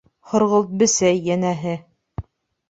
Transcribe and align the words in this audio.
«Һорғолт 0.29 0.71
бесәй», 0.81 1.19
йәнәһе. 1.27 1.77